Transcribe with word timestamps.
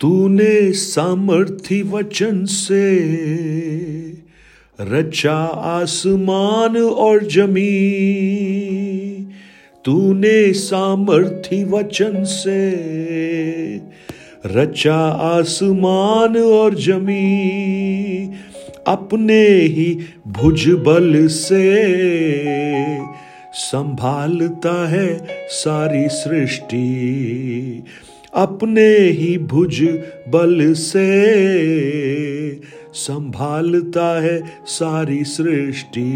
तूने 0.00 0.72
सामर्थी 0.72 1.82
वचन 1.82 2.44
से 2.44 2.86
रचा 4.80 5.36
आसमान 5.46 6.76
और 6.76 7.22
जमी 7.22 7.70
तूने 9.84 10.52
सामर्थी 10.52 11.64
वचन 11.64 12.24
से 12.24 12.60
रचा 14.46 14.98
आसमान 15.08 16.36
और 16.36 16.74
जमी 16.74 18.32
अपने 18.86 19.48
ही 19.48 19.98
भुजबल 20.28 21.26
से 21.26 21.74
संभालता 23.52 24.88
है 24.88 25.26
सारी 25.48 26.08
सृष्टि। 26.08 26.86
अपने 28.36 28.96
ही 28.98 29.38
भुज 29.38 29.82
बल 30.28 30.72
से 30.72 31.06
संभालता 32.94 34.22
है 34.22 34.40
सारी 34.66 35.24
सृष्टि। 35.24 36.06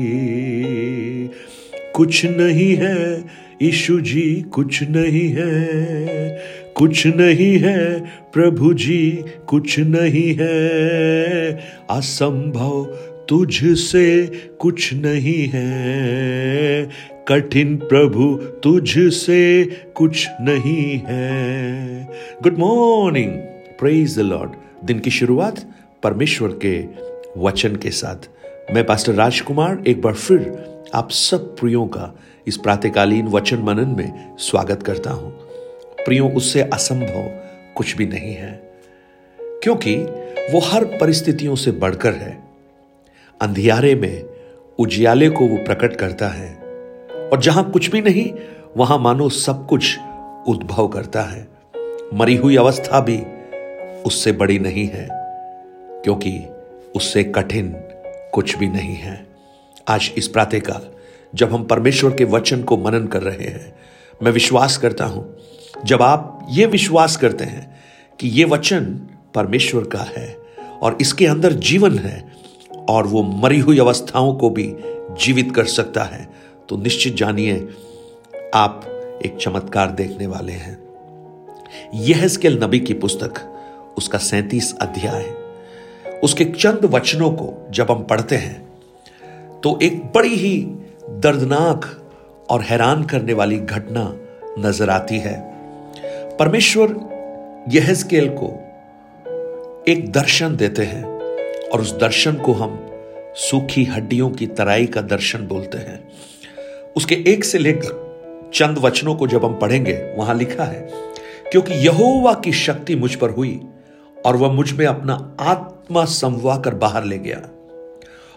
कुछ 1.95 2.25
नहीं 2.27 2.75
है 2.75 3.25
ईशु 3.63 4.01
जी, 4.01 4.45
कुछ 4.53 4.83
नहीं 4.83 5.29
है, 5.29 6.39
कुछ 6.77 7.07
नहीं 7.07 7.59
है 7.59 8.01
प्रभु 8.33 8.73
जी, 8.75 9.25
कुछ 9.49 9.79
नहीं 9.79 10.37
है। 10.41 11.51
असंभव 11.91 12.85
तुझ 13.29 13.55
से 13.65 14.27
कुछ 14.59 14.95
नहीं 14.95 15.49
है 15.49 16.89
कठिन 17.31 17.77
प्रभु 17.79 18.25
तुझ 18.63 19.13
से 19.15 19.65
कुछ 19.95 20.27
नहीं 20.41 20.99
है। 20.99 22.05
Good 22.43 22.57
morning 22.59 23.33
praise 23.79 24.17
the 24.19 24.23
lord 24.23 24.53
दिन 24.85 24.99
की 24.99 25.11
शुरुआत 25.11 25.61
परमेश्वर 26.03 26.59
के 26.65 26.79
वचन 27.41 27.77
के 27.77 27.91
साथ। 27.91 28.29
मैं 28.75 28.85
पास्टर 28.87 29.15
राजकुमार 29.15 29.83
एक 29.87 30.01
बार 30.03 30.15
फिर 30.15 30.41
आप 30.95 31.11
सब 31.11 31.57
प्रियो 31.57 31.85
का 31.87 32.13
इस 32.47 32.57
प्रातकालीन 32.57 33.29
वचन 33.29 33.63
मनन 33.63 33.95
में 33.99 34.37
स्वागत 34.39 34.83
करता 34.83 35.11
हूँ। 35.11 35.31
प्रियो, 36.05 36.29
उससे 36.29 36.63
असंभव 36.63 37.31
कुछ 37.77 37.97
भी 37.97 38.07
नहीं 38.07 38.35
है, 38.35 38.53
क्योंकि 39.39 39.97
वो 40.53 40.61
हर 40.63 40.85
परिस्थितियों 41.01 41.55
से 41.57 41.71
बढ़कर 41.73 42.15
है। 42.15 42.33
अंधियारे 43.41 43.95
में 43.95 44.23
उजियाले 44.79 45.29
को 45.31 45.47
वो 45.47 45.57
प्रकट 45.57 45.97
करता 45.97 46.29
है। 46.29 46.70
और 47.33 47.41
जहाँ 47.41 47.71
कुछ 47.71 47.91
भी 47.91 48.01
नहीं, 48.01 48.31
वहाँ 48.77 48.99
मानो 48.99 49.29
सब 49.29 49.67
कुछ 49.67 49.99
उद्भव 50.49 50.89
करता 50.89 51.23
है। 51.23 51.49
मरी 52.15 52.35
हुई 52.37 52.57
अवस्था 52.57 53.01
भी 53.01 53.19
उससे 54.03 54.33
बड़ी 54.33 54.59
नहीं 54.59 54.87
है, 54.87 55.07
क्योंकि 56.05 56.39
उससे 56.97 57.25
कठिन 57.25 57.73
कुछ 58.35 58.57
भी 58.59 58.69
नहीं 58.69 58.95
है। 58.95 59.27
आज 59.89 60.11
इस 60.17 60.29
प्रातःकाल, 60.29 60.89
जब 61.35 61.53
हम 61.53 61.65
परमेश्वर 61.65 62.15
के 62.15 62.25
वचन 62.25 62.63
को 62.63 62.77
मनन 62.77 63.07
कर 63.07 63.23
रहे 63.23 63.47
हैं, 63.47 63.75
मैं 64.23 64.33
विश्वास 64.33 64.77
करता 64.77 65.05
हूँ, 65.05 65.37
जब 65.85 66.03
आप 66.03 66.47
ये 66.51 66.67
विश्वास 66.67 67.17
करते 67.17 67.45
हैं 67.45 67.81
कि 68.19 68.29
ये 68.29 68.45
वचन 68.45 68.85
परमेश्वर 69.35 69.85
का 69.85 70.07
है 70.17 70.37
और 70.83 70.99
इसके 71.01 71.27
अंदर 71.27 71.53
जीवन 71.53 71.99
है, 71.99 72.33
और 72.89 73.07
वो 73.07 73.23
मरी 73.23 73.59
हुई 73.59 73.79
अवस्थाओं 73.79 74.35
को 74.35 74.51
भी 74.51 74.75
जीवित 75.21 75.55
कर 75.55 75.65
सकता 75.65 76.03
है 76.03 76.29
तो 76.71 76.77
निश्चित 76.77 77.15
जानिए, 77.15 77.55
आप 78.55 79.21
एक 79.25 79.37
चमत्कार 79.37 79.91
देखने 79.91 80.27
वाले 80.27 80.53
हैं। 80.53 80.79
यह 81.97 82.27
स्केल 82.29 82.59
नबी 82.65 82.81
की 82.81 82.95
पुस्तक, 82.95 83.41
उसका 83.99 84.19
सैतीस 84.19 84.75
अध्याय। 84.81 85.25
उसके 86.25 86.45
चंद 86.45 86.85
वचनों 86.85 87.31
को 87.33 87.53
जब 87.71 87.91
हम 87.91 88.03
पढ़ते 88.03 88.37
हैं 88.37 89.61
तो 89.61 89.79
एक 89.83 90.01
बड़ी 90.15 90.35
ही 90.37 90.57
दर्दनाक 91.21 91.87
और 92.51 92.63
हैरान 92.63 93.05
करने 93.05 93.33
वाली 93.33 93.59
घटना 93.59 94.05
नज़र 94.59 94.91
आती 94.91 95.19
है। 95.19 95.37
परमेश्वर 96.39 96.95
यह 97.69 97.93
स्केल 97.95 98.29
को 98.41 98.49
एक 99.89 100.11
दर्शन 100.13 100.57
देते 100.57 100.85
हैं 100.85 101.05
और 101.69 101.81
उस 101.81 101.99
दर्शन 101.99 102.37
को 102.37 102.53
हम 102.53 102.79
सूखी 103.41 103.85
हड्डियों 103.85 104.31
की 104.31 104.47
तराई 104.47 104.87
का 104.87 105.01
दर्शन 105.09 105.47
बोलते 105.47 105.79
हैं। 105.79 105.99
उसके 106.97 107.15
एक 107.27 107.45
से 107.45 107.59
लेकर 107.59 108.51
चंद 108.55 108.79
वचनों 108.79 109.15
को 109.15 109.27
जब 109.27 109.45
हम 109.45 109.55
पढ़ेंगे, 109.55 110.15
वहाँ 110.19 110.35
लिखा 110.35 110.65
है, 110.65 110.89
क्योंकि 111.53 111.75
यहोवा 111.75 112.35
की 112.35 112.53
शक्ति 112.53 112.95
मुझ 112.95 113.15
पर 113.15 113.31
हुई 113.31 113.61
और 114.27 114.37
वह 114.37 114.53
मुझमें 114.53 114.87
अपना 114.87 115.37
आत्मा 115.41 116.05
समवा 116.05 116.57
कर 116.57 116.75
बाहर 116.75 117.05
ले 117.05 117.19
गया 117.19 117.49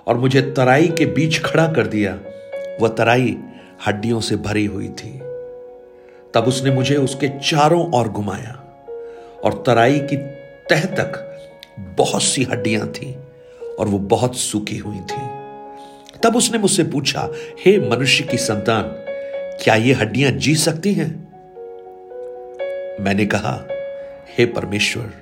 और 0.08 0.18
मुझे 0.18 0.42
तराई 0.42 0.88
के 0.88 1.06
बीच 1.06 1.40
खड़ा 1.40 1.68
कर 1.68 1.88
दिया। 1.88 2.20
वह 2.82 2.88
तराई 2.88 3.38
हड्डियों 3.88 4.20
से 4.20 4.36
भरी 4.36 4.66
हुई 4.66 4.88
थी। 4.88 5.20
तब 6.34 6.46
उसने 6.48 6.72
मुझे 6.72 6.96
उसके 6.96 7.28
चारों 7.28 8.00
ओर 8.00 8.08
घुमाया 8.08 8.54
और 9.44 9.64
तराई 9.66 10.00
की 10.00 10.18
तह 10.70 10.86
तक 10.86 11.30
बहुत 11.98 12.24
सी 12.24 12.44
हड्डियाँ 12.44 12.88
थी 12.88 13.16
और 13.80 13.88
वो 13.88 14.00
बहुत 14.00 14.36
सूखी 14.36 14.78
हुई 14.78 15.00
थी। 15.00 15.33
तब 16.24 16.36
उसने 16.36 16.58
मुझसे 16.58 16.84
पूछा, 16.84 17.30
हे 17.66 17.90
मनुष्य 17.90 18.24
की 18.24 18.38
संतान, 18.38 18.84
क्या 19.64 19.76
ये 19.76 19.94
हड्डियाँ 19.94 20.32
जी 20.32 20.56
सकती 20.56 20.94
हैं? 20.94 21.24
मैंने 23.02 23.26
कहा, 23.26 23.68
हे 24.38 24.46
परमेश्वर, 24.46 25.14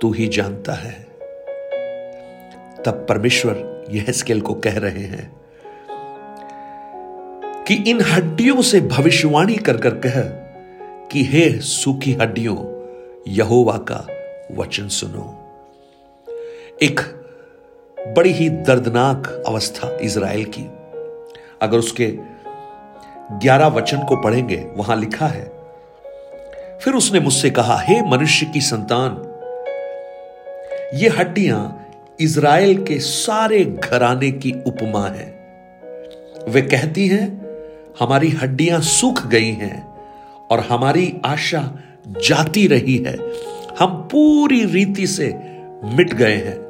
तू 0.00 0.12
ही 0.12 0.26
जानता 0.26 0.72
है। 0.72 1.06
तब 2.84 3.06
परमेश्वर 3.08 3.84
यह 3.90 4.04
स्केल 4.10 4.40
को 4.40 4.54
कह 4.54 4.78
रहे 4.78 5.02
हैं, 5.02 5.32
कि 7.64 7.74
इन 7.74 8.00
हड्डियों 8.00 8.62
से 8.62 8.80
भविष्यवाणी 8.80 9.56
कर 9.56 9.76
कर 9.76 9.90
कह 9.90 10.20
कि 11.06 11.24
हे 11.24 11.60
सूखी 11.60 12.12
हड्डियों, 12.12 12.56
यहोवा 13.28 13.76
का 13.76 14.06
वचन 14.52 14.88
सुनो। 14.88 15.40
एक 16.82 17.00
बड़ी 18.06 18.32
ही 18.32 18.48
दर्दनाक 18.48 19.44
अवस्था 19.46 19.98
इसराइल 20.02 20.44
की। 20.44 20.70
अगर 21.62 21.78
उसके 21.78 22.06
ग्यारह 23.32 23.66
वचन 23.66 23.98
को 23.98 24.16
पढ़ेंगे, 24.16 24.66
वहाँ 24.76 24.96
लिखा 24.96 25.26
है, 25.26 25.44
फिर 26.80 26.94
उसने 26.94 27.20
मुझसे 27.20 27.50
कहा, 27.50 27.80
हे 27.80 28.02
मनुष्य 28.02 28.46
की 28.46 28.60
संतान, 28.60 29.30
ये 30.94 31.08
हड्डियाँ 31.08 31.86
इज़राइल 32.20 32.84
के 32.84 32.98
सारे 32.98 33.64
घराने 33.64 34.30
की 34.30 34.54
उपमा 34.66 35.06
है। 35.06 35.26
वे 36.48 36.62
कहती 36.62 37.08
हैं, 37.08 37.46
हमारी 38.00 38.28
हड्डियाँ 38.28 38.80
सूख 38.80 39.26
गई 39.26 39.50
हैं 39.50 39.98
और 40.50 40.60
हमारी 40.60 41.20
आशा 41.24 41.78
जाती 42.08 42.66
रही 42.66 42.96
है। 42.96 43.16
हम 43.78 44.08
पूरी 44.12 44.64
रीति 44.64 45.06
से 45.06 45.26
मिट 45.84 46.14
गए 46.14 46.34
हैं। 46.34 46.63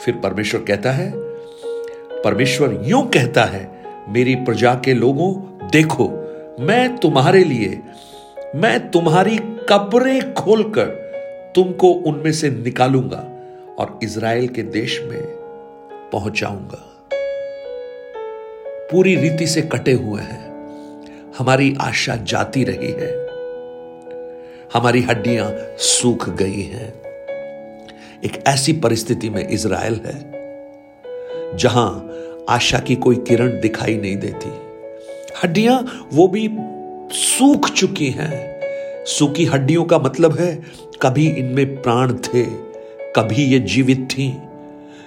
फिर 0.00 0.16
परमेश्वर 0.16 0.60
कहता 0.60 0.90
है, 0.90 1.12
परमेश्वर 2.22 2.80
यूँ 2.82 3.08
कहता 3.08 3.44
है, 3.44 3.82
मेरी 4.08 4.34
प्रजा 4.34 4.74
के 4.74 4.94
लोगों, 4.94 5.34
देखो, 5.68 6.08
मैं 6.60 6.96
तुम्हारे 6.96 7.44
लिए, 7.44 7.80
मैं 8.56 8.90
तुम्हारी 8.90 9.36
कब्रें 9.68 10.34
खोलकर 10.34 11.06
तुमको 11.54 11.88
उनमें 11.88 12.32
से 12.32 12.50
निकालूँगा 12.50 13.30
और 13.78 13.98
इज़राइल 14.02 14.48
के 14.48 14.62
देश 14.62 15.02
में 15.02 15.22
पहुंचाऊँगा। 16.12 16.92
पूरी 18.92 19.16
रीति 19.16 19.46
से 19.46 19.62
कटे 19.62 19.92
हुए 19.92 20.22
हैं। 20.22 20.46
हमारी 21.38 21.76
आशा 21.80 22.16
जाती 22.16 22.64
रही 22.64 22.90
है। 22.90 23.26
हमारी 24.74 25.02
हड्डियाँ 25.02 25.56
सूख 25.78 26.30
गई 26.30 26.62
हैं। 26.62 27.05
एक 28.24 28.44
ऐसी 28.46 28.72
परिस्थिति 28.72 29.30
में 29.30 29.48
इज़राइल 29.48 29.94
है, 29.94 30.36
जहाँ 31.56 32.12
आशा 32.48 32.78
की 32.78 32.96
कोई 32.96 33.16
किरण 33.16 33.60
दिखाई 33.60 33.96
नहीं 33.96 34.16
देती। 34.16 34.50
हड्डियाँ 35.44 36.08
वो 36.12 36.28
भी 36.28 36.50
सूख 37.14 37.70
चुकी 37.70 38.10
हैं। 38.10 38.60
सूखी 39.06 39.44
हड्डियों 39.44 39.84
का 39.84 39.98
मतलब 39.98 40.38
है, 40.38 40.62
कभी 41.02 41.28
इनमें 41.28 41.82
प्राण 41.82 42.14
थे, 42.14 42.42
कभी 43.16 43.44
ये 43.44 43.58
जीवित 43.58 44.08
थी। 44.10 44.38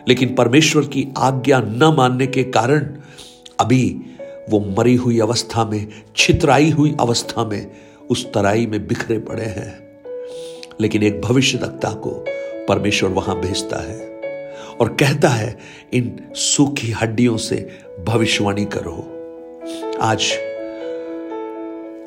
लेकिन 0.07 0.35
परमेश्वर 0.35 0.83
की 0.83 1.07
आज्ञा 1.17 1.59
न 1.59 1.93
मानने 1.97 2.27
के 2.27 2.43
कारण 2.43 2.95
अभी 3.59 4.01
वो 4.49 4.59
मरी 4.59 4.95
हुई 4.95 5.19
अवस्था 5.19 5.65
में, 5.65 5.87
छितराई 6.17 6.69
हुई 6.69 6.95
अवस्था 6.99 7.45
में 7.45 7.71
उस 8.09 8.33
तराई 8.33 8.65
में 8.65 8.87
बिखरे 8.87 9.19
पड़े 9.19 9.45
हैं। 9.45 9.99
लेकिन 10.81 11.03
एक 11.03 11.21
भविष्य 11.21 11.59
को 11.85 12.25
परमेश्वर 12.69 13.09
वहाँ 13.09 13.39
भेजता 13.41 13.81
है 13.83 14.07
और 14.81 14.89
कहता 14.93 15.29
है, 15.29 15.57
इन 15.93 16.19
सूखी 16.35 16.91
हड्डियों 16.91 17.37
से 17.37 17.69
भविष्यवाणी 18.07 18.65
करो। 18.65 18.97
आज 20.01 20.23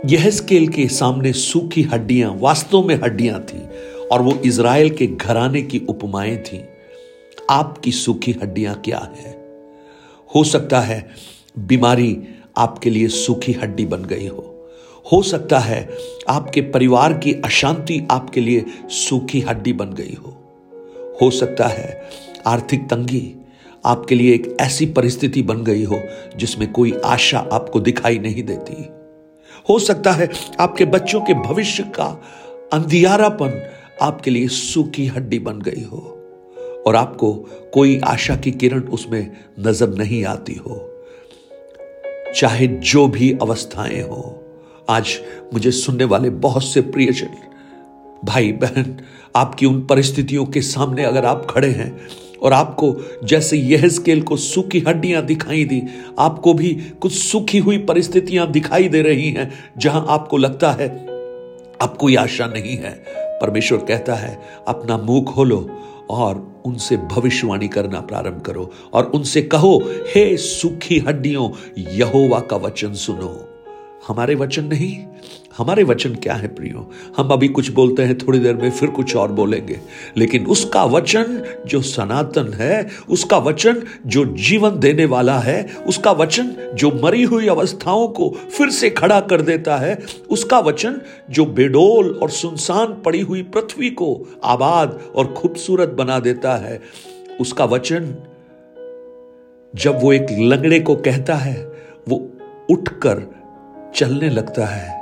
यह 0.06 0.31
स्केल 0.31 0.69
के 0.69 0.88
सामने 0.88 1.32
सूखी 1.32 1.82
हड्डियाँ 1.82 2.38
वास्तव 2.41 2.82
में 2.82 2.94
हड्डियाँ 2.94 3.41
थी 3.41 3.61
और 4.12 4.23
वो 4.23 4.32
इज़राइल 4.44 4.91
के 4.91 5.06
घराने 5.06 5.62
की 5.62 5.87
उपमाएँ 5.88 6.37
थी। 6.37 6.64
आपकी 7.50 7.93
सूखी 7.93 8.32
हड्डियाँ 8.32 8.75
क्या 8.75 8.99
है? 8.99 9.31
हो 10.35 10.44
सकता 10.44 10.81
है 10.81 11.09
बीमारी 11.59 12.19
आपके 12.56 12.91
लिए 12.91 13.09
सूखी 13.09 13.53
हड्डी 13.53 13.87
बन 13.87 14.05
गई 14.05 14.26
हो। 14.26 14.49
हो 15.12 15.23
सकता 15.23 15.59
है 15.59 15.88
आपके 16.29 16.61
परिवार 16.61 17.12
की 17.12 17.32
अशांति 17.44 18.06
आपके 18.11 18.41
लिए 18.41 18.64
सूखी 18.88 19.41
हड्डी 19.41 19.73
बन 19.73 19.93
गई 19.93 20.17
हो। 20.23 20.41
हो 21.22 21.30
सकता 21.30 21.66
है 21.66 22.02
आर्थिक 22.46 22.84
तंगी 22.84 23.34
आपके 23.84 24.14
लिए 24.14 24.34
एक 24.34 24.56
ऐसी 24.60 24.86
परिस्थिति 24.86 25.42
बन 25.42 25.62
गई 25.64 25.84
हो 25.84 26.00
जिसमें 26.36 26.72
कोई 26.72 26.92
आशा 27.04 27.38
आपको 27.52 27.80
दिखाई 27.80 28.19
नहीं 28.19 28.42
देती। 28.42 28.88
हो 29.69 29.78
सकता 29.78 30.12
है 30.12 30.28
आपके 30.60 30.84
बच्चों 30.84 31.20
के 31.20 31.34
भविष्य 31.34 31.82
का 31.82 32.06
अंधियारापन 32.72 33.62
आपके 34.02 34.30
लिए 34.30 34.48
सूखी 34.48 35.06
हड्डी 35.06 35.38
बन 35.38 35.58
गई 35.58 35.82
हो 35.82 35.98
और 36.86 36.96
आपको 36.96 37.32
कोई 37.75 37.98
आशा 37.98 38.36
की 38.36 38.50
किरण 38.50 38.80
उसमें 38.80 39.30
नज़र 39.60 39.88
नहीं 39.88 40.25
आती 40.25 40.54
हो। 40.54 40.88
चाहे 42.36 42.66
जो 42.66 43.08
भी 43.08 43.32
अवस्थाएँ 43.42 44.02
हो, 44.02 44.44
आज 44.88 45.18
मुझे 45.54 45.70
सुनने 45.70 46.04
वाले 46.04 46.30
बहुत 46.30 46.64
से 46.64 46.80
प्रियजन 46.80 47.34
भाई 48.24 48.52
बहन, 48.52 48.96
आपकी 49.36 49.66
उन 49.66 49.80
परिस्थितियों 49.86 50.44
के 50.46 50.60
सामने 50.60 51.04
अगर 51.04 51.24
आप 51.24 51.46
खड़े 51.50 51.69
हैं 51.69 51.96
और 52.42 52.52
आपको 52.52 52.94
जैसे 53.24 53.56
यह 53.56 53.88
स्केल 53.88 54.22
को 54.22 54.36
सूखी 54.36 54.80
हड्डियाँ 54.80 55.24
दिखाई 55.24 55.64
दी, 55.64 55.82
आपको 56.19 56.54
भी 56.54 56.72
कुछ 57.00 57.12
सूखी 57.12 57.58
हुई 57.58 57.78
परिस्थितियाँ 57.78 58.50
दिखाई 58.50 58.88
दे 58.88 59.02
रही 59.02 59.30
हैं 59.30 59.50
जहाँ 59.78 60.04
आपको 60.08 60.36
लगता 60.36 60.72
है 60.72 60.88
अब 61.82 61.96
कोई 62.00 62.16
आशा 62.16 62.46
नहीं 62.46 62.76
है। 62.76 62.90
परमेश्वर 63.40 63.78
कहता 63.78 64.14
है, 64.14 64.38
अपना 64.68 64.96
मुँह 64.96 65.25
खोलो 65.25 65.68
और 66.10 66.62
उनसे 66.66 66.96
भविष्यवाणी 66.96 67.68
करना 67.68 68.00
प्रारंभ 68.00 68.40
करो 68.40 68.70
और 68.92 69.04
उनसे 69.04 69.42
कहो, 69.42 69.78
हे 70.14 70.36
सूखी 70.36 70.98
हड्डियों, 70.98 71.48
यहोवा 71.78 72.40
का 72.40 72.56
वचन 72.56 72.92
सुनो। 72.94 73.48
हमारे 74.08 74.34
वचन 74.34 74.64
नहीं 74.64 74.96
हमारे 75.58 75.82
वचन 75.82 76.14
क्या 76.14 76.34
है 76.34 76.49
प्रियो? 76.49 76.90
हम 77.16 77.28
अभी 77.28 77.49
कुछ 77.49 77.70
बोलते 77.70 78.02
हैं, 78.02 78.19
थोड़ी 78.19 78.38
देर 78.38 78.54
में 78.54 78.70
फिर 78.70 78.90
कुछ 78.90 79.16
और 79.16 79.32
बोलेंगे। 79.32 79.81
लेकिन 80.16 80.46
उसका 80.46 80.84
वचन 80.84 81.44
जो 81.66 81.82
सनातन 81.82 82.52
है, 82.52 82.88
उसका 83.10 83.38
वचन 83.38 83.82
जो 84.06 84.25
जीवन 84.25 84.78
देने 84.78 85.04
वाला 85.04 85.38
है, 85.38 85.69
उसका 85.87 86.12
वचन 86.12 86.56
जो 86.75 87.00
मरी 87.04 87.22
हुई 87.22 87.46
अवस्थाओं 87.46 88.08
को 88.08 88.28
फिर 88.31 88.70
से 88.70 88.90
खड़ा 88.90 89.20
कर 89.20 89.43
देता 89.43 89.76
है, 89.76 89.99
उसका 90.31 90.58
वचन 90.58 91.00
जो 91.31 91.46
बेडोल 91.46 92.19
और 92.22 92.31
सुनसान 92.31 92.87
पड़ी 92.87 93.20
हुई 93.20 93.43
पृथ्वी 93.43 93.90
को 93.90 94.26
आबाद 94.44 95.00
और 95.16 95.26
खूबसूरत 95.26 95.88
बना 95.88 96.19
देता 96.19 96.56
है, 96.56 96.81
उसका 97.40 97.64
वचन 97.64 98.14
जब 99.75 99.99
वो 100.02 100.12
एक 100.12 100.26
लंगड़े 100.31 100.81
को 100.81 100.96
कहता 100.96 101.34
है, 101.34 101.72
वो 102.08 102.31
उठकर 102.70 103.34
चलने 103.94 104.31
लगता 104.31 104.66
है। 104.66 105.01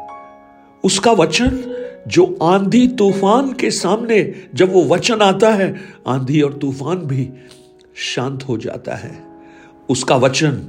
उसका 0.85 1.13
वचन, 1.13 1.63
जो 2.09 2.25
आंधी 2.43 2.87
तूफ़ान 2.89 3.53
के 3.53 3.71
सामने 3.71 4.23
जब 4.55 4.73
वो 4.73 4.85
वचन 4.85 5.21
आता 5.23 5.51
है, 5.51 5.75
आंधी 6.07 6.41
और 6.43 6.53
तूफ़ान 6.53 6.99
भी 6.99 7.29
शांत 7.97 8.43
हो 8.49 8.57
जाता 8.57 8.95
है। 8.95 9.13
उसका 9.89 10.17
वचन, 10.17 10.61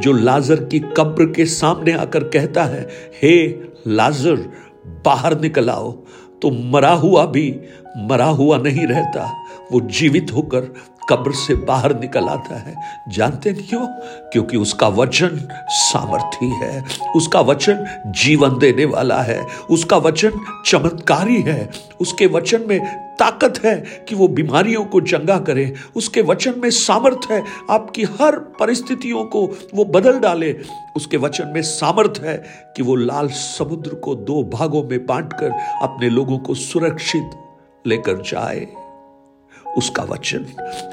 जो 0.00 0.12
लाजर 0.12 0.64
की 0.64 0.78
कब्र 0.96 1.26
के 1.26 1.46
सामने 1.46 1.92
आकर 1.92 2.24
कहता 2.24 2.64
है, 2.64 2.88
हे 3.22 3.62
लाजर, 3.86 4.36
बाहर 5.04 5.40
निकल 5.40 5.70
आओ 5.70 5.90
तो 6.42 6.50
मरा 6.50 6.92
हुआ 6.92 7.24
भी 7.26 7.50
मरा 7.96 8.26
हुआ 8.26 8.58
नहीं 8.58 8.86
रहता। 8.86 9.44
वो 9.72 9.80
जीवित 9.80 10.26
होकर 10.34 10.74
कब्र 11.10 11.32
से 11.32 11.54
बाहर 11.54 12.00
निकल 12.00 12.24
आता 12.24 12.56
है। 12.56 12.74
जानते 13.08 13.50
हो? 13.50 13.86
क्योंकि 14.32 14.56
उसका 14.56 14.88
वचन 14.88 15.48
सामर्थी 15.68 16.50
है। 16.50 16.84
उसका 17.16 17.40
वचन 17.40 18.02
जीवन 18.06 18.58
देने 18.58 18.84
वाला 18.84 19.22
है। 19.22 19.46
उसका 19.70 19.96
वचन 19.96 20.32
चमत्कारी 20.66 21.42
है। 21.42 21.70
उसके 22.00 22.26
वचन 22.26 22.64
में 22.68 22.80
ताकत 23.18 23.54
है 23.64 23.84
कि 24.08 24.14
वो 24.14 24.28
बीमारियों 24.28 24.84
को 24.84 25.00
चंगा 25.00 25.38
करे। 25.38 25.74
उसके 25.96 26.22
वचन 26.22 26.54
में 26.58 26.70
सामर्थ 26.70 27.20
है। 27.30 27.44
आपकी 27.70 28.02
हर 28.02 28.38
परिस्थितियों 28.38 29.24
को 29.24 29.46
वो 29.74 29.84
बदल 29.84 30.18
डाले। 30.18 30.56
उसके 30.96 31.16
वचन 31.16 31.48
में 31.48 31.62
सामर्थ 31.62 32.20
है 32.24 32.44
कि 32.76 32.82
वो 32.82 32.94
लाल 32.94 33.28
समुद्र 33.28 33.94
को 33.94 34.14
दो 34.14 34.42
भागों 34.42 34.82
में 34.82 35.06
बांटकर 35.06 35.50
अपने 35.82 36.08
लोगों 36.08 36.38
को 36.38 36.54
सुरक्षित 36.54 37.30
लेकर 37.88 38.22
जाए। 38.22 38.66
उसका 39.76 40.02
वचन। 40.02 40.46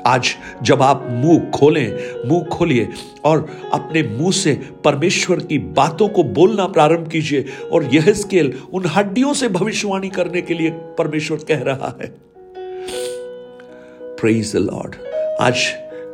आज 0.06 0.30
जब 0.64 0.82
आप 0.82 1.08
मुँह 1.12 1.50
खोलें, 1.52 2.28
मुँह 2.28 2.44
खोलिए 2.48 2.88
और 3.26 3.48
अपने 3.74 4.04
मुँह 4.04 4.32
से 4.32 4.54
परमेश्वर 4.84 5.40
की 5.40 5.58
बातों 5.76 6.08
को 6.08 6.24
बोलना 6.24 6.66
प्रारंभ 6.68 7.08
कीजिए 7.08 7.46
और 7.72 7.84
यह 7.96 8.12
स्केल 8.14 8.54
उन 8.74 8.86
हड्डियों 8.86 9.34
से 9.34 9.48
भविष्यवाणी 9.50 10.10
करने 10.10 10.42
के 10.42 10.54
लिए 10.54 10.70
परमेश्वर 10.98 11.38
कह 11.48 11.64
रहा 11.64 11.96
है। 12.02 12.14
प्रेज 14.20 14.56
द 14.56 14.60
लॉर्ड 14.62 14.96
आज 15.42 15.66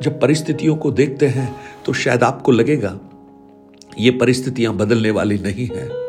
जब 0.03 0.19
परिस्थितियों 0.21 0.75
को 0.75 0.91
देखते 0.91 1.27
हैं 1.27 1.55
तो 1.85 1.93
शायद 1.93 2.23
आपको 2.23 2.51
लगेगा, 2.51 2.99
ये 3.99 4.11
परिस्थितियाँ 4.11 4.73
बदलने 4.73 5.11
वाली 5.11 5.37
नहीं 5.37 5.67
है। 5.67 6.00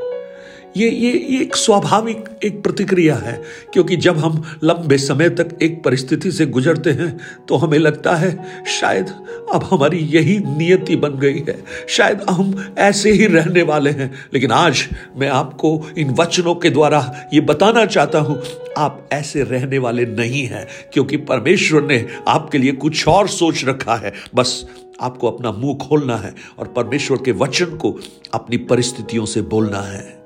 ये 0.76 0.88
ये 0.88 1.12
ये 1.12 1.40
एक 1.40 1.56
स्वाभाविक 1.56 2.24
एक 2.44 2.62
प्रतिक्रिया 2.62 3.14
है, 3.14 3.32
क्योंकि 3.72 3.96
जब 3.96 4.18
हम 4.18 4.42
लंबे 4.64 4.96
समय 4.98 5.28
तक 5.30 5.56
एक 5.62 5.82
परिस्थिति 5.84 6.30
से 6.32 6.46
गुजरते 6.46 6.90
हैं 6.90 7.16
तो 7.48 7.56
हमें 7.56 7.78
लगता 7.78 8.14
है, 8.16 8.64
शायद 8.70 9.10
अब 9.52 9.68
हमारी 9.72 9.98
यही 9.98 10.38
नियति 10.38 10.96
बन 10.96 11.18
गई 11.18 11.42
है। 11.48 11.58
शायद 11.88 12.20
हम 12.30 12.54
ऐसे 12.78 13.10
ही 13.10 13.26
रहने 13.26 13.62
वाले 13.62 13.90
हैं। 13.90 14.10
लेकिन 14.34 14.52
आज 14.52 14.86
मैं 15.16 15.28
आपको 15.28 15.88
इन 15.98 16.10
वचनों 16.10 16.54
के 16.54 16.70
द्वारा 16.70 17.28
ये 17.34 17.40
बताना 17.40 17.84
चाहता 17.86 18.18
हूँ, 18.18 18.40
आप 18.78 19.08
ऐसे 19.12 19.42
रहने 19.42 19.78
वाले 19.78 20.06
नहीं 20.06 20.44
हैं, 20.44 20.66
क्योंकि 20.92 21.16
परमेश्वर 21.16 21.82
ने 21.82 22.06
आपके 22.28 22.58
लिए 22.58 22.72
कुछ 22.72 23.06
और 23.08 23.28
सोच 23.28 23.64
रखा 23.64 23.96
है। 23.96 24.12
बस 24.34 24.64
आपको 25.00 25.30
अपना 25.30 25.52
मुँह 25.52 25.78
खोलना 25.78 26.16
है 26.16 26.34
और 26.58 26.66
परमेश्वर 26.66 27.18
के 27.24 27.32
वचन 27.32 27.76
को 27.76 27.98
अपनी 28.34 28.56
परिस्थितियों 28.56 29.26
से 29.26 29.42
बोलना 29.42 29.80
है। 29.82 30.21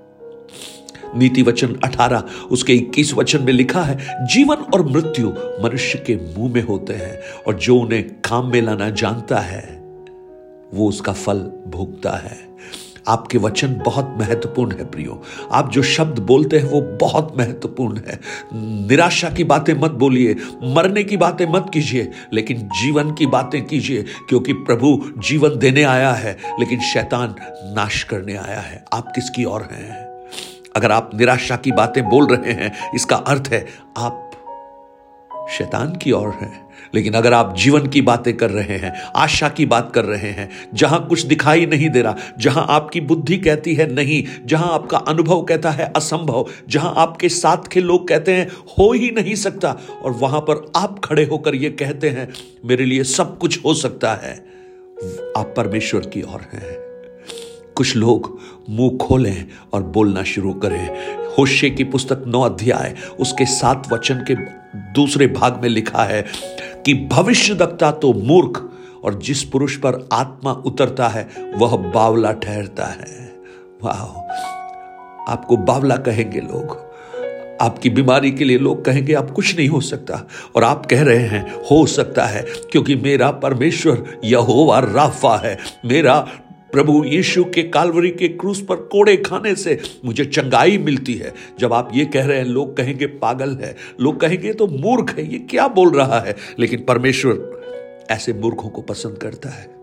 नीति 1.16 1.42
वचन 1.42 1.74
18 1.84 2.24
उसके 2.50 2.72
21 2.72 3.14
वचन 3.14 3.42
में 3.42 3.52
लिखा 3.52 3.82
है, 3.82 4.26
जीवन 4.26 4.56
और 4.56 4.90
मृत्यु 4.90 5.29
मनुष्य 5.64 5.98
के 5.98 6.17
मुँह 6.17 6.55
में 6.55 6.62
होते 6.62 6.93
हैं 6.93 7.20
और 7.46 7.55
जो 7.55 7.76
उन्हें 7.76 8.02
काम 8.02 8.52
में 8.52 8.62
लाना 8.62 8.91
जानता 8.91 9.38
है, 9.38 9.76
वो 10.74 10.88
उसका 10.88 11.12
फल 11.12 11.38
भोगता 11.67 12.10
है। 12.10 12.56
आपके 13.08 13.38
वचन 13.38 13.82
बहुत 13.84 14.17
महत्वपूर्ण 14.19 14.72
है 14.72 14.84
प्रियो। 14.84 15.22
आप 15.52 15.72
जो 15.72 15.82
शब्द 15.82 16.19
बोलते 16.19 16.58
हैं, 16.58 16.70
वो 16.70 16.81
बहुत 16.81 17.34
महत्वपूर्ण 17.38 18.00
है। 18.08 18.20
निराशा 18.88 19.31
की 19.31 19.44
बातें 19.44 19.74
मत 19.74 19.91
बोलिए, 19.91 20.36
मरने 20.62 21.05
की 21.05 21.17
बातें 21.17 21.46
मत 21.46 21.70
कीजिए, 21.74 22.10
लेकिन 22.32 22.56
जीवन 22.58 23.14
की 23.14 23.26
बातें 23.26 23.64
कीजिए, 23.64 24.02
क्योंकि 24.02 24.52
प्रभु 24.52 25.05
जीवन 25.19 25.58
देने 25.58 25.82
आया 25.82 26.12
है, 26.12 26.36
लेकिन 26.60 26.81
शैतान 26.81 27.34
नाश 27.64 28.02
करने 28.02 28.36
आया 28.36 28.60
है। 28.60 28.84
आप 28.93 29.12
किसकी 29.14 29.44
ओर 29.44 29.62
हैं? 29.62 30.16
अगर 30.76 30.92
आप 30.92 31.10
निराशा 31.14 31.56
की 31.56 31.72
बातें 31.72 32.08
बोल 32.08 32.36
रहे 32.36 32.52
हैं, 32.52 32.72
इसका 32.94 33.16
अर्थ 33.16 33.48
है 33.48 33.66
आप 33.96 34.22
शैतान 35.50 35.96
की 35.96 36.12
ओर 36.12 36.28
हैं। 36.28 36.66
लेकिन 36.94 37.14
अगर 37.14 37.32
आप 37.32 37.56
जीवन 37.56 37.86
की 37.86 38.02
बातें 38.02 38.36
कर 38.36 38.50
रहे 38.50 38.76
हैं, 38.78 38.92
आशा 39.16 39.48
की 39.48 39.66
बात 39.66 39.92
कर 39.94 40.04
रहे 40.04 40.30
हैं, 40.30 40.50
जहाँ 40.74 41.06
कुछ 41.06 41.22
दिखाई 41.22 41.66
नहीं 41.66 41.90
दे 41.90 42.02
रहा, 42.02 42.16
जहाँ 42.38 42.66
आपकी 42.68 43.00
बुद्धि 43.00 43.38
कहती 43.38 43.74
है 43.74 43.94
नहीं, 43.94 44.46
जहाँ 44.46 44.72
आपका 44.72 44.98
अनुभव 44.98 45.42
कहता 45.42 45.70
है 45.70 45.92
असंभव, 45.96 46.46
जहाँ 46.68 46.94
आपके 46.96 47.28
साथ 47.28 47.68
के 47.72 47.80
लोग 47.80 48.08
कहते 48.08 48.34
हैं 48.34 48.48
हो 48.48 48.92
ही 48.92 49.10
नहीं 49.10 49.34
सकता, 49.34 49.76
और 50.02 50.10
वहाँ 50.10 50.40
पर 50.40 50.72
आप 50.76 51.00
खड़े 51.04 51.24
होकर 51.24 51.54
यह 51.54 51.70
कहते 51.70 52.10
हैं, 52.10 52.32
मेरे 52.64 52.84
लिए 52.84 53.04
सब 53.04 53.38
कुछ 53.38 53.64
हो 53.64 53.74
सकता 53.74 54.14
है। 54.14 54.34
आप 55.36 55.54
परमेश्वर 55.56 56.00
की 56.00 56.22
ओर 56.22 56.40
हैं। 56.52 56.85
कुछ 57.76 57.96
लोग 57.96 58.38
मुँह 58.70 58.96
खोलें 58.96 59.46
और 59.72 59.82
बोलना 59.82 60.22
शुरू 60.22 60.52
करें। 60.52 60.88
होशे 61.38 61.70
की 61.70 61.84
पुस्तक 61.84 62.24
नौ 62.26 62.40
अध्याय, 62.40 62.94
उसके 63.20 63.44
सात 63.44 63.92
वचन 63.92 64.24
के 64.30 64.34
दूसरे 64.92 65.26
भाग 65.26 65.60
में 65.62 65.68
लिखा 65.68 66.04
है 66.04 66.26
कि 66.86 66.94
भविष्य 66.94 67.54
दक्ता 67.54 67.90
तो 67.90 68.12
मूर्ख, 68.12 68.70
और 69.04 69.14
जिस 69.14 69.42
पुरुष 69.42 69.76
पर 69.76 70.08
आत्मा 70.12 70.52
उतरता 70.52 71.08
है, 71.08 71.28
वह 71.56 71.76
बावला 71.76 72.32
ठहरता 72.32 72.84
है। 72.84 73.32
वाह 73.84 74.02
आपको 75.32 75.56
बावला 75.56 75.96
कहेंगे 75.96 76.40
लोग। 76.40 76.86
आपकी 77.60 77.90
बीमारी 77.90 78.30
के 78.30 78.44
लिए 78.44 78.58
लोग 78.58 78.84
कहेंगे, 78.84 79.14
आप 79.14 79.30
कुछ 79.30 79.56
नहीं 79.56 79.68
हो 79.68 79.80
सकता। 79.80 80.28
और 80.56 80.64
आप 80.64 80.86
कह 80.86 81.02
रहे 81.02 81.26
हैं, 81.26 81.54
हो 81.54 81.86
सकता 81.86 82.24
है, 82.24 82.46
क्योंकि 82.70 82.96
मेरा 82.96 83.30
परमेश्वर 83.30 84.20
यहोवा 84.24 84.78
राफा 84.78 85.36
है। 85.36 85.58
मेरा 85.84 86.28
प्रभु 86.76 87.04
यीशु 87.04 87.44
के 87.44 87.62
कालवरी 87.62 88.10
के 88.10 88.28
क्रूस 88.28 88.62
पर 88.62 88.76
कोड़े 88.76 89.16
खाने 89.16 89.54
से 89.54 89.80
मुझे 90.04 90.24
चंगाई 90.24 90.78
मिलती 90.78 91.14
है। 91.14 91.34
जब 91.58 91.72
आप 91.72 91.90
ये 91.94 92.04
कह 92.04 92.26
रहे 92.26 92.38
हैं, 92.38 92.44
लोग 92.44 92.76
कहेंगे, 92.76 93.06
पागल 93.06 93.50
है। 93.50 93.76
लोग 94.00 94.20
कहेंगे 94.20 94.52
तो 94.52 94.66
मूर्ख 94.66 95.18
है, 95.18 95.32
ये 95.32 95.38
क्या 95.38 95.68
बोल 95.68 95.90
रहा 95.90 96.20
है? 96.20 96.36
लेकिन 96.58 96.84
परमेश्वर 96.84 97.62
ऐसे 98.10 98.32
मूर्खों 98.32 98.68
को 98.68 98.82
पसंद 98.82 99.18
करता 99.18 99.48
है। 99.48 99.76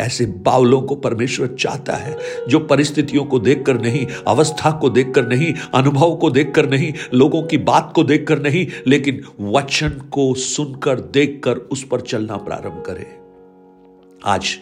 ऐसे 0.00 0.26
बावलों 0.26 0.82
को 0.82 0.94
परमेश्वर 0.94 1.46
चाहता 1.46 1.92
है, 1.92 2.18
जो 2.48 2.58
परिस्थितियों 2.58 3.24
को 3.24 3.38
देखकर 3.38 3.80
नहीं, 3.80 4.06
अवस्था 4.26 4.70
को 4.70 4.90
देखकर 4.90 5.26
नहीं, 5.26 5.54
अनुभव 5.74 6.16
को 6.16 6.30
देखकर 6.30 6.70
नहीं, 6.70 6.92
लोगों 7.14 7.42
की 7.42 7.58
बात 7.58 7.92
को 7.94 8.04
देखकर 8.04 8.38
नहीं, 8.38 8.66
लेकिन 8.86 9.20
वचन 9.40 9.88
को 9.88 10.34
सुनकर, 10.34 11.00
देखकर 11.00 11.56
उस 11.56 11.86
पर 11.86 12.00
चलना 12.00 12.36
प्रारंभ 12.36 12.82
करे। 12.86 13.20
आज 14.24 14.58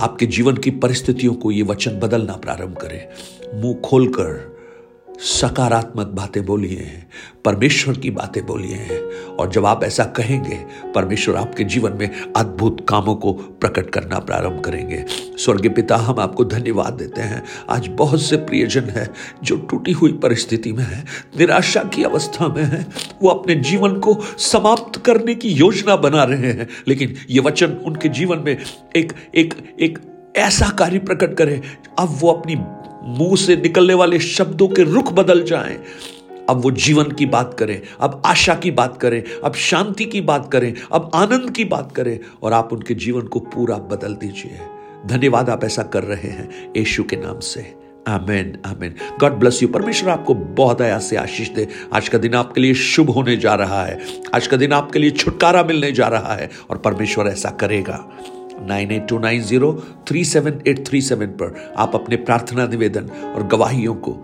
आपके 0.00 0.26
जीवन 0.26 0.56
की 0.56 0.70
परिस्थितियों 0.70 1.34
को 1.34 1.50
ये 1.50 1.62
वचन 1.62 1.98
बदलना 2.00 2.36
प्रारंभ 2.36 2.76
करे। 2.76 3.08
मुँह 3.54 3.80
खोलकर 3.80 4.53
सकारात्मक 5.18 6.06
बातें 6.06 6.46
बोलिए 6.46 6.78
हैं, 6.78 7.10
परमेश्वर 7.44 7.96
की 7.96 8.10
बातें 8.10 8.46
बोलिए 8.46 8.74
हैं, 8.74 9.26
और 9.26 9.50
जब 9.50 9.66
आप 9.66 9.84
ऐसा 9.84 10.04
कहेंगे, 10.04 10.64
परमेश्वर 10.94 11.36
आपके 11.36 11.64
जीवन 11.64 11.92
में 11.92 12.10
अद्भुत 12.36 12.86
कामों 12.88 13.14
को 13.14 13.32
प्रकट 13.32 13.90
करना 13.90 14.18
प्रारंभ 14.18 14.60
करेंगे। 14.60 15.04
स्वर्गीय 15.10 15.70
पिता, 15.70 15.96
हम 15.96 16.20
आपको 16.20 16.44
धन्यवाद 16.44 16.92
देते 16.92 17.20
हैं। 17.20 17.44
आज 17.70 17.88
बहुत 17.88 18.22
से 18.22 18.36
प्रियजन 18.36 18.84
है 18.84 19.10
जो 19.42 19.56
टूटी 19.56 19.92
हुई 19.92 20.12
परिस्थिति 20.12 20.72
में 20.72 20.84
है, 20.84 21.04
निराशा 21.38 21.82
की 21.82 22.02
अवस्था 22.02 22.48
में 22.48 22.64
है। 22.64 22.86
वो 23.22 23.28
अपने 23.28 23.54
जीवन 23.54 23.98
को 23.98 24.14
समाप्त 24.38 25.02
करने 25.04 25.34
की 25.34 25.48
योजना 25.48 25.96
बना 25.96 26.24
रहे 26.24 26.52
हैं। 26.52 26.68
लेकिन 26.88 27.14
ये 27.30 27.40
वचन 27.40 27.72
उनके 27.72 28.08
जीवन 28.08 28.38
में 28.38 28.58
एक 28.96 29.12
एक 29.34 29.76
एक 29.80 29.98
ऐसा 30.36 30.68
कार्य 30.68 30.98
प्रकट 30.98 31.34
करे, 31.34 31.62
अब 31.98 32.16
वो 32.20 32.32
अपनी 32.32 32.56
मुँह 33.04 33.36
से 33.36 33.56
निकलने 33.56 33.94
वाले 33.94 34.18
शब्दों 34.18 34.68
के 34.68 34.82
रुख 34.82 35.12
बदल 35.12 35.42
जाएँ। 35.42 35.78
अब 36.50 36.60
वो 36.60 36.70
जीवन 36.70 37.04
की 37.04 37.26
बात 37.26 37.56
करें, 37.58 37.82
अब 38.00 38.22
आशा 38.26 38.54
की 38.54 38.70
बात 38.70 38.96
करें, 38.96 39.22
अब 39.44 39.54
शांति 39.54 40.04
की 40.04 40.20
बात 40.20 40.52
करें, 40.52 40.74
अब 40.92 41.10
आनंद 41.14 41.50
की 41.50 41.64
बात 41.64 41.92
करें 41.92 42.18
और 42.42 42.52
आप 42.52 42.72
उनके 42.72 42.94
जीवन 42.94 43.22
को 43.22 43.40
पूरा 43.40 43.76
बदल 43.76 44.14
दीजिए। 44.14 44.58
धन्यवाद 45.06 45.50
आप 45.50 45.64
ऐसा 45.64 45.82
कर 45.82 46.02
रहे 46.02 46.28
हैं 46.28 46.72
यशु 46.76 47.04
के 47.04 47.16
नाम 47.16 47.38
से। 47.38 47.74
Amen 48.08 48.58
amen. 48.66 48.94
God 49.20 49.32
bless 49.32 49.62
you 49.62 49.68
परमेश्वर 49.68 50.10
आपको 50.10 50.34
बहुत 50.34 50.82
आया 50.82 50.98
से 50.98 51.16
आशीष 51.16 51.48
दे। 51.48 51.68
आज 51.92 52.08
का 52.08 52.18
दिन 52.18 52.34
आपके 52.34 52.60
लिए 52.60 52.74
शुभ 52.74 53.10
होने 53.10 53.36
जा 53.36 53.54
रहा 53.54 53.84
है। 53.84 54.00
आज 54.34 54.46
का 54.46 54.56
दिन 54.56 54.72
आपके 54.72 54.98
लिए 54.98 55.10
छुटकारा 55.10 55.64
मिलने 55.64 55.92
जा 55.92 56.08
रहा 56.08 56.34
है 56.34 56.50
और 56.70 56.78
परमेश्वर 56.78 57.26
ऐसा 57.26 57.50
करेगा। 57.50 58.08
Nine 58.60 58.90
eight 58.92 59.08
two 59.08 59.18
nine 59.18 59.42
zero 59.42 59.72
three 60.08 60.24
seven 60.24 60.60
eight 60.66 60.86
three 60.86 61.00
seven 61.02 61.26
पर 61.40 61.54
आप 61.76 61.94
अपने 61.94 62.16
प्रार्थना 62.16 62.66
निवेदन 62.66 63.10
और 63.26 63.46
गवाहियों 63.46 63.94
को 63.94 64.16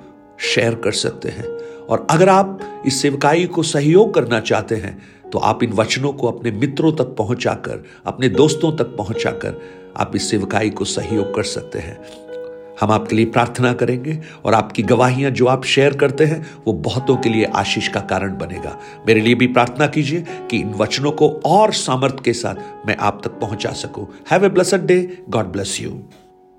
शेयर 0.55 0.75
कर 0.75 0.93
सकते 0.93 1.29
हैं। 1.29 1.45
और 1.87 2.07
अगर 2.11 2.29
आप 2.29 2.59
इस 2.87 3.01
सेवकाई 3.03 3.45
को 3.47 3.63
सहयोग 3.63 4.15
करना 4.15 4.41
चाहते 4.41 4.75
हैं 4.75 4.97
तो 5.31 5.39
आप 5.39 5.63
इन 5.63 5.73
वचनों 5.73 6.13
को 6.13 6.27
अपने 6.27 6.51
मित्रों 6.51 6.93
तक 6.93 7.15
पहुंचाकर, 7.19 7.85
अपने 8.07 8.29
दोस्तों 8.29 8.73
तक 8.77 8.97
पहुंचाकर 8.97 9.61
आप 9.97 10.17
इस 10.17 10.31
सेवकाई 10.31 10.71
को 10.71 10.85
सहयोग 10.85 11.35
कर 11.35 11.43
सकते 11.43 11.79
हैं। 11.79 11.99
हम 12.81 12.91
आपके 12.91 13.17
लिए 13.17 13.27
प्रार्थना 13.27 13.73
करेंगे 13.73 14.19
और 14.45 14.55
आपकी 14.55 14.83
गवाहियाँ 14.83 15.31
जो 15.31 15.47
आप 15.47 15.65
शेयर 15.65 15.97
करते 15.97 16.25
हैं, 16.25 16.41
वो 16.67 16.73
बहुतों 16.73 17.17
के 17.17 17.29
लिए 17.29 17.45
आशीष 17.55 17.89
का 17.89 18.01
कारण 18.11 18.37
बनेगा। 18.39 18.77
मेरे 19.07 19.21
लिए 19.21 19.35
भी 19.35 19.47
प्रार्थना 19.47 19.87
कीजिए 19.87 20.25
कि 20.51 20.59
इन 20.59 20.73
वचनों 20.75 21.13
को 21.13 21.29
और 21.47 21.73
सामर्थ्य 21.73 22.23
के 22.25 22.33
साथ 22.33 22.87
मैं 22.87 22.97
आप 22.97 23.21
तक 23.25 23.39
पहुँचा 23.41 23.73
सकूँ। 23.75 24.07
Have 24.31 24.45
a 24.45 24.49
blessed 24.49 24.87
day 24.87 25.01
God 25.29 25.53
bless 25.53 25.81
you 25.81 25.91